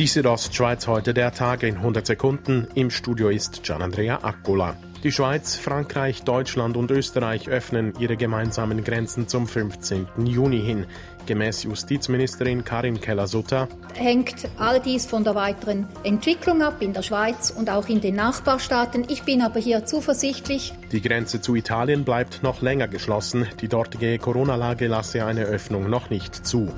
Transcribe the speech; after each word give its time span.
Die 0.00 0.06
Südostschweiz 0.06 0.86
heute 0.86 1.12
der 1.12 1.30
Tag 1.30 1.62
in 1.62 1.76
100 1.76 2.06
Sekunden. 2.06 2.66
Im 2.74 2.88
Studio 2.88 3.28
ist 3.28 3.62
Gian 3.64 3.82
Andrea 3.82 4.20
Accola. 4.22 4.74
Die 5.02 5.12
Schweiz, 5.12 5.56
Frankreich, 5.56 6.22
Deutschland 6.22 6.78
und 6.78 6.90
Österreich 6.90 7.50
öffnen 7.50 7.92
ihre 7.98 8.16
gemeinsamen 8.16 8.82
Grenzen 8.82 9.28
zum 9.28 9.46
15. 9.46 10.06
Juni 10.24 10.62
hin. 10.62 10.86
Gemäß 11.26 11.64
Justizministerin 11.64 12.64
Karin 12.64 12.98
Keller-Sutter 12.98 13.68
hängt 13.94 14.48
all 14.56 14.80
dies 14.80 15.04
von 15.04 15.22
der 15.22 15.34
weiteren 15.34 15.86
Entwicklung 16.02 16.62
ab 16.62 16.80
in 16.80 16.94
der 16.94 17.02
Schweiz 17.02 17.50
und 17.50 17.68
auch 17.68 17.88
in 17.88 18.00
den 18.00 18.14
Nachbarstaaten. 18.14 19.04
Ich 19.08 19.24
bin 19.24 19.42
aber 19.42 19.60
hier 19.60 19.84
zuversichtlich. 19.84 20.72
Die 20.92 21.02
Grenze 21.02 21.42
zu 21.42 21.54
Italien 21.54 22.04
bleibt 22.04 22.42
noch 22.42 22.62
länger 22.62 22.88
geschlossen. 22.88 23.46
Die 23.60 23.68
dortige 23.68 24.18
Corona-Lage 24.18 24.86
lasse 24.86 25.26
eine 25.26 25.42
Öffnung 25.42 25.90
noch 25.90 26.08
nicht 26.08 26.46
zu. 26.46 26.72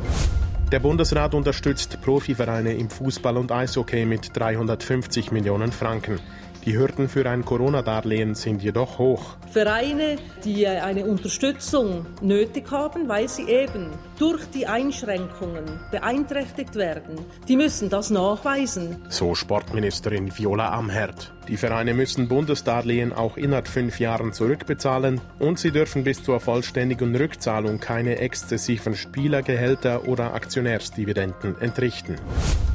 Der 0.72 0.80
Bundesrat 0.80 1.34
unterstützt 1.34 2.00
Profivereine 2.00 2.72
im 2.72 2.88
Fußball 2.88 3.36
und 3.36 3.52
Eishockey 3.52 4.06
mit 4.06 4.34
350 4.34 5.30
Millionen 5.30 5.70
Franken. 5.70 6.18
Die 6.64 6.78
Hürden 6.78 7.08
für 7.08 7.28
ein 7.28 7.44
Corona-Darlehen 7.44 8.36
sind 8.36 8.62
jedoch 8.62 8.98
hoch. 8.98 9.36
Vereine, 9.50 10.16
die 10.44 10.64
eine 10.68 11.04
Unterstützung 11.06 12.06
nötig 12.20 12.70
haben, 12.70 13.08
weil 13.08 13.28
sie 13.28 13.48
eben 13.48 13.88
durch 14.16 14.44
die 14.54 14.68
Einschränkungen 14.68 15.64
beeinträchtigt 15.90 16.76
werden, 16.76 17.18
die 17.48 17.56
müssen 17.56 17.90
das 17.90 18.10
nachweisen. 18.10 18.98
So 19.08 19.34
Sportministerin 19.34 20.38
Viola 20.38 20.70
Amherd. 20.72 21.32
Die 21.48 21.56
Vereine 21.56 21.94
müssen 21.94 22.28
Bundesdarlehen 22.28 23.12
auch 23.12 23.36
innerhalb 23.36 23.66
fünf 23.66 23.98
Jahren 23.98 24.32
zurückbezahlen 24.32 25.20
und 25.40 25.58
sie 25.58 25.72
dürfen 25.72 26.04
bis 26.04 26.22
zur 26.22 26.38
vollständigen 26.38 27.16
Rückzahlung 27.16 27.80
keine 27.80 28.18
exzessiven 28.18 28.94
Spielergehälter 28.94 30.06
oder 30.06 30.34
Aktionärsdividenden 30.34 31.60
entrichten. 31.60 32.14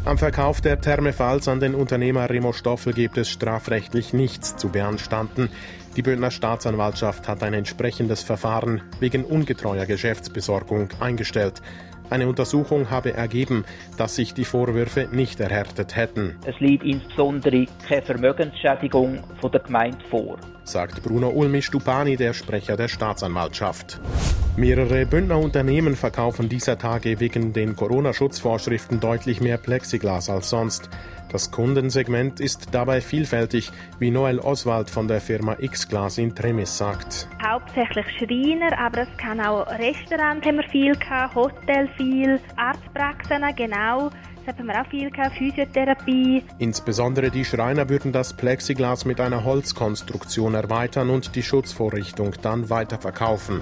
Am 0.03 0.17
Verkauf 0.17 0.61
der 0.61 0.79
Thermefalls 0.79 1.47
an 1.47 1.59
den 1.59 1.75
Unternehmer 1.75 2.29
Remo 2.29 2.53
Stoffel 2.53 2.93
gibt 2.93 3.17
es 3.17 3.29
strafrechtlich 3.77 4.13
nichts 4.13 4.55
zu 4.57 4.69
beanstanden. 4.69 5.49
Die 5.95 6.01
Bündner 6.01 6.31
Staatsanwaltschaft 6.31 7.27
hat 7.27 7.43
ein 7.43 7.53
entsprechendes 7.53 8.23
Verfahren 8.23 8.81
wegen 8.99 9.23
ungetreuer 9.23 9.85
Geschäftsbesorgung 9.85 10.89
eingestellt. 10.99 11.61
Eine 12.09 12.27
Untersuchung 12.27 12.89
habe 12.89 13.13
ergeben, 13.13 13.65
dass 13.97 14.15
sich 14.15 14.33
die 14.33 14.45
Vorwürfe 14.45 15.09
nicht 15.11 15.39
erhärtet 15.39 15.95
hätten. 15.95 16.37
Es 16.45 16.59
liegt 16.59 16.83
insbesondere 16.83 17.65
keine 17.87 18.01
Vermögensschädigung 18.01 19.19
von 19.41 19.51
der 19.51 19.61
Gemeinde 19.61 19.99
vor, 20.09 20.37
sagt 20.63 21.03
Bruno 21.03 21.29
Ulmi-Stupani, 21.29 22.15
der 22.15 22.33
Sprecher 22.33 22.77
der 22.77 22.87
Staatsanwaltschaft. 22.87 23.99
Mehrere 24.57 25.05
Bündner 25.05 25.37
Unternehmen 25.37 25.95
verkaufen 25.95 26.49
dieser 26.49 26.79
Tage 26.79 27.19
wegen 27.19 27.53
den 27.53 27.75
Corona-Schutzvorschriften 27.75 28.99
deutlich 28.99 29.39
mehr 29.39 29.59
Plexiglas 29.59 30.31
als 30.31 30.49
sonst. 30.49 30.89
Das 31.31 31.51
Kundensegment 31.51 32.39
ist 32.39 32.69
dabei 32.71 32.99
vielfältig, 33.01 33.71
wie 33.99 34.09
Noel 34.09 34.39
Oswald 34.39 34.89
von 34.89 35.07
der 35.07 35.21
Firma 35.21 35.57
X-Glas 35.59 36.17
in 36.17 36.33
Tremis 36.33 36.75
sagt. 36.75 37.29
Hauptsächlich 37.45 38.07
Schreiner, 38.17 38.75
aber 38.79 39.01
es 39.01 39.17
kann 39.17 39.39
auch 39.41 39.67
Restaurants 39.77 40.47
haben 40.47 40.57
wir 40.57 40.69
viel 40.69 40.95
gehabt, 40.95 41.35
Hotel 41.35 41.87
viel, 41.95 42.39
Arztpraxen 42.55 43.43
genau. 43.55 44.09
Das 44.47 44.57
haben 44.57 44.65
wir 44.65 44.81
auch 44.81 44.87
viel 44.87 45.11
gehabt, 45.11 45.37
Physiotherapie. 45.37 46.41
Insbesondere 46.57 47.29
die 47.29 47.45
Schreiner 47.45 47.89
würden 47.89 48.11
das 48.11 48.35
Plexiglas 48.35 49.05
mit 49.05 49.21
einer 49.21 49.43
Holzkonstruktion 49.43 50.55
erweitern 50.55 51.11
und 51.11 51.35
die 51.35 51.43
Schutzvorrichtung 51.43 52.33
dann 52.41 52.71
weiterverkaufen. 52.71 53.61